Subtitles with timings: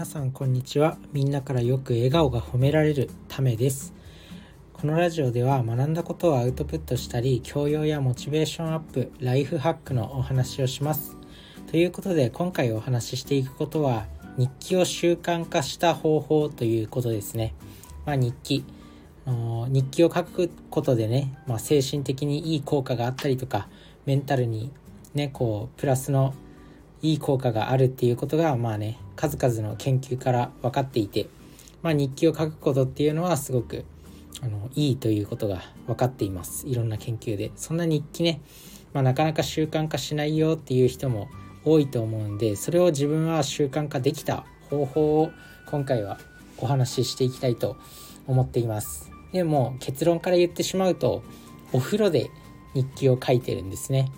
[0.00, 0.96] 皆さんこんにちは。
[1.12, 3.92] みんなからよく笑顔が褒められるためです。
[4.72, 11.18] このラジオでは学んだことをアウトプットしたり教養やモチベーションアップライフハックのお話をします。
[11.70, 14.06] ということで今回お話ししていくことは
[14.38, 17.54] 日記を習慣化した方法ということですね、
[18.06, 18.64] まあ、日記。
[19.26, 23.68] 日記を書くことでね、まあ、精神的にいい効果があったりとか
[24.06, 24.72] メンタルに
[25.12, 26.32] ねこうプラスの
[27.02, 31.26] いい効果があるっていうことがまあね数々の研究から分かっていて、
[31.82, 33.84] まあ、日記を書くことっていうのはすごく
[34.42, 36.66] あのいいということが分かっています。
[36.66, 37.52] いろんな研究で。
[37.54, 38.40] そんな日記ね、
[38.94, 41.28] まあ、なかなか習慣化しないよっていう人も
[41.66, 45.30] 多いと思うんでそれを自分は習慣化できた方法を
[45.66, 46.18] 今回は
[46.56, 47.76] お話ししていきたいと
[48.26, 49.10] 思っています。
[49.32, 51.22] でも結論から言ってしまうと
[51.72, 52.30] お風呂で
[52.72, 54.10] 日記を書いてるんですね。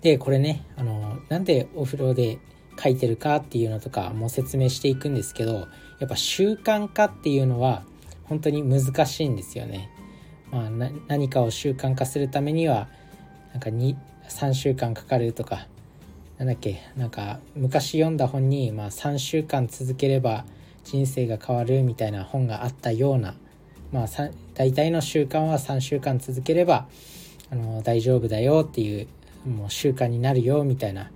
[0.00, 2.38] でこれねあのなんでお風呂で
[2.82, 7.84] 書いてるかっていうのとかも説明していくんですけどやっぱ習慣化っていうのは
[8.24, 9.90] 本当に難しいんですよね。
[10.50, 10.70] まあ、
[11.08, 12.88] 何かを習慣化するためには
[13.52, 15.66] なんか3週間かかるとか
[16.38, 20.44] なんだっけなんか昔読んだ本に、まあ、3週間続ければ
[20.84, 23.34] 人生が変わるみたいな本があったような、
[23.92, 24.06] まあ、
[24.54, 26.86] 大体の習慣は3週間続ければ
[27.50, 29.08] あの大丈夫だよっていう
[29.48, 31.10] もう習慣になるよみたいな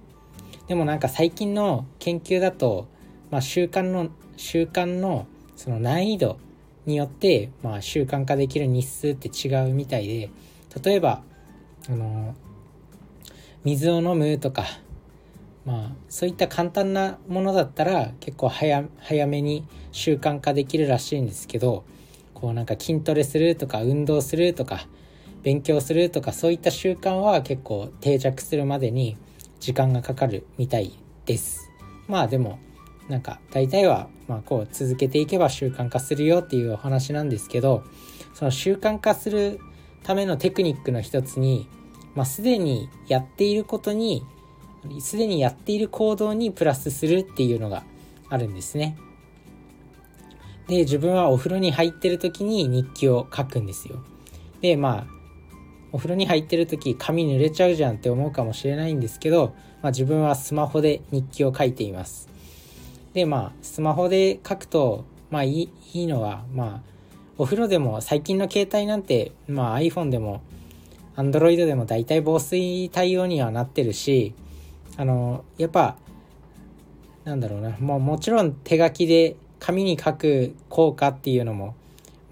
[0.69, 2.89] でもなんか最近の研究だと、
[3.31, 6.39] まあ、習慣の習慣のその難易度
[6.85, 10.31] によって、まあ、習慣化できる日数って違うみたいで
[10.83, 11.23] 例えば
[11.89, 12.35] あの
[13.65, 14.65] 水を飲むとか
[15.65, 21.85] まあそういった簡単なものだったら結構早早めに習慣化できるらしいんですけど
[22.35, 24.87] こうなんか筋トレするとか運動するとか
[25.43, 29.17] 勉強するとかそういった習慣は結構定着するまでに
[29.67, 31.73] 時間がかかるみたいです
[32.07, 32.61] まあでも
[33.09, 37.83] なんか大体はまあこう続けていけば習慣化するよっていうお話なんですけど
[38.33, 39.59] その習慣化する
[40.05, 41.69] ためのテクニックの一つに、
[42.15, 44.25] まあ、すでにやっていることに
[45.01, 47.83] すでにやっている行動にプラスするっていうのが
[48.29, 48.97] あるんですね。
[50.69, 53.97] で自分はお風呂に入ってる時に日記を書くんですよ。
[54.61, 55.16] でまあ
[55.97, 62.29] お風呂に入ってる時髪濡れちゃうじゃんって思うかもしれないんですけど、まあ、自分はスマホで日記を書いています。
[63.15, 66.91] でまあスマホで書くとまあいいいいのはまあ
[67.39, 70.43] お風呂でも最近の携帯なんて、まあ、iPhone でも
[71.17, 74.35] Android でも大体防水対応にはなってるし
[74.99, 75.97] あのやっぱ
[77.25, 81.75] なんだろうなもうもちろん手書きで紙に書く効果っていうのも、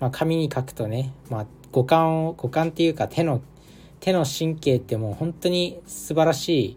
[0.00, 3.40] まあ、紙に書くとね、まあ、五感を五感っていうか手の
[4.04, 6.76] 手の神経ってもう本当に素晴らしい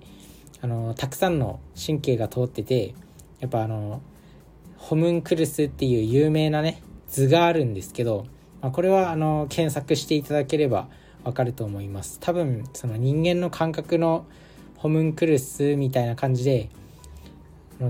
[0.61, 2.95] あのたくさんの神経が通ってて
[3.41, 4.01] やっぱあの
[4.77, 8.27] ホムンクルスっていう有名なね図があるんですけど、
[8.61, 10.87] まあ、これはあの検索していただければ
[11.25, 12.17] わかると思います。
[12.21, 14.25] 多分その人間の感覚の
[14.77, 16.69] ホムンクルスみたいな感じで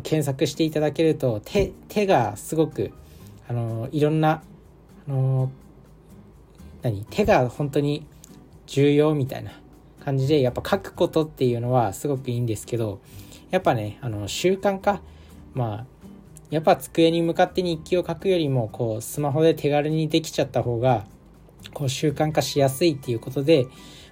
[0.01, 2.91] 検索していただけると手手がすごく
[3.47, 4.41] あのいろんな
[5.07, 5.51] あの
[6.81, 7.05] 何？
[7.11, 8.07] 手が本当に
[8.67, 9.51] 重要みたいな
[10.03, 12.99] 感じでやっぱ書くことっていうのはすごくいいんですけど
[13.49, 15.01] やっぱねあの習慣化
[15.53, 15.85] まあ
[16.49, 21.05] やっぱ机に向かって日記を書くよりもこうスマホで手軽にできちゃった方が
[21.73, 23.65] こう習慣化しやすいっていうことで、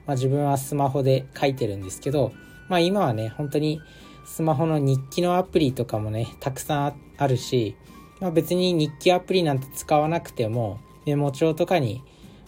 [0.06, 2.34] まあ、自分はスマホで書いてるんですけど、
[2.68, 3.82] まあ、今はね本当に
[4.26, 7.78] スマホの日記のアプリとかもねたくさんあるし、
[8.20, 12.04] まあ、別に日記アプリなんて使わなくてもメモ帳とかに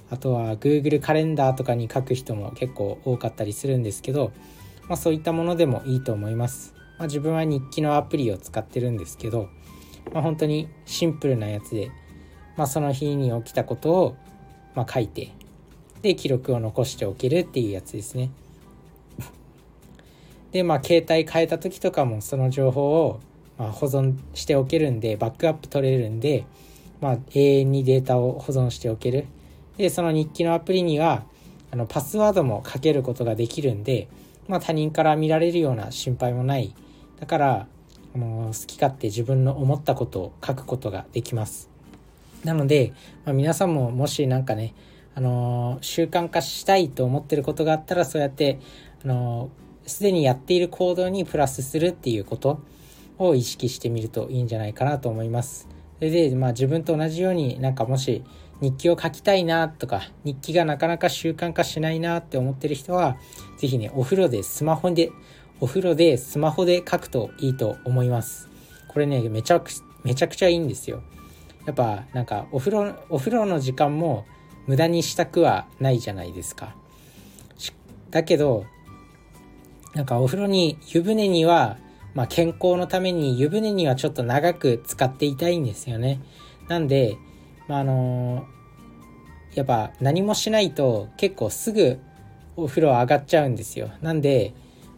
[0.10, 4.32] あとは Google カレンダーとかに書く人も結構多かったりするんですけど、
[4.88, 6.74] まあ、そういったものでもいいと思います。
[6.98, 9.50] まあ、自分は日記のアプリを使ってるんですけど、
[10.14, 11.92] まあ、本当にシンプルなやつで、
[12.56, 14.16] まあ、その日に起きたことを
[14.76, 15.32] ま書いて
[16.02, 18.30] で記録を残しておけるっていうやつですね。
[20.52, 23.20] でまあ携帯変えた時とかもその情報を
[23.58, 26.46] ま保存しておけるんでバックアップ取れるんで、
[27.02, 29.26] まあ、永遠にデータを保存しておける
[29.78, 31.24] でその日記のアプリには
[31.72, 34.08] あのパスワードもかけることができるんで、
[34.48, 36.74] まあ、他人から見られるような心配もない
[37.20, 37.68] だから
[38.16, 41.70] あの好き勝手自分の思ったことを書くことができます
[42.44, 42.94] なので、
[43.26, 44.74] まあ、皆さんももし何かね
[45.16, 48.60] あの習慣化したいと思ってることがあったらそうやって
[49.04, 49.50] あの
[49.86, 52.62] すでにやっている行動にプラスするっていうこと
[53.18, 55.68] を意識してみるといいんじゃないかなと思います。
[55.98, 58.24] それで、まあ、自分と同じようになんかもし
[58.62, 63.18] 日記を書きたいなとか日記がなかなか習慣化しないなって思ってる人は
[63.58, 65.12] 是非ねお風呂でスマホで
[65.60, 68.50] お風呂でスマホで書くといいと思います。
[68.88, 69.72] これねめちゃく
[70.04, 71.04] めちゃくちゃいいんですよ。
[71.66, 74.26] やっぱなんかお風呂お風呂の時間も
[74.68, 76.76] 無駄にしたくはないじゃないですか。
[78.10, 78.66] だけど
[79.94, 81.78] なんかお風呂に湯船には
[82.18, 86.20] まあ、健康のために湯船にはちょっと長く使っていたいんですよね。
[86.68, 87.16] なんで、
[87.68, 88.48] まあ、あの、
[89.58, 92.00] やっぱ何もしないと結構すぐ
[92.56, 93.90] お風呂上がっちゃうんですよ。
[94.02, 94.54] なんで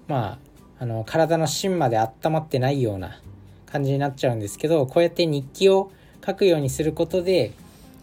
[0.07, 0.38] ま
[0.80, 3.21] ああの体の芯まで温まってないような
[3.66, 5.92] 感じになっちゃうんですけどこうやって日記を
[6.25, 7.54] 書くようにすることで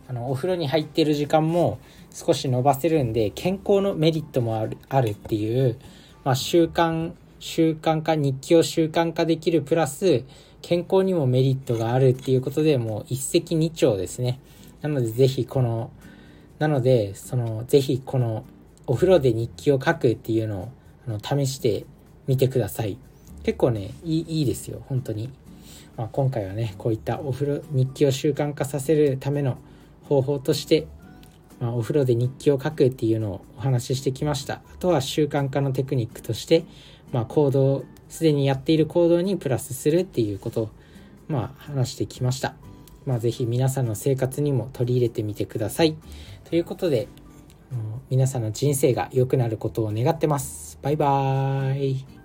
[0.08, 1.78] あのお風呂に入ってる時間も
[2.10, 5.78] 少し伸ばせるんで健康のメリットもあるあるっていう、
[6.24, 10.24] まあ、習慣習慣化日記を習慣化できるプラス
[10.62, 14.40] 健康にもメリットがあるっていうことでもう一石二鳥ですね。
[14.88, 15.90] なのでぜひこの
[16.58, 18.44] なのでそのぜひこの
[18.86, 20.68] お風呂で日記を書くっていうのを
[21.08, 21.86] あの試して
[22.26, 22.98] みてください。
[23.42, 25.30] 結構ねいいいいですよ本当に、
[25.96, 29.58] まあ、今回はねこういったお風呂日記を習慣化させるための
[30.04, 30.86] 方法として
[31.58, 34.56] まあ、お風呂で日記を書くっていうのをお話ししてきました。
[34.56, 36.66] あとは習慣化のテクニックとして
[37.12, 40.70] まあ、行動すでにやっている行動にプラスするっていうことを、
[41.28, 42.54] まあ、話してきました。
[43.06, 45.96] まあ、ぜひ皆さんの生活にも取り入れてみてください。
[46.44, 47.08] ということで、
[48.10, 50.78] 皆さんの人生が良くなることを願ってます。
[50.82, 52.15] バイバーイ。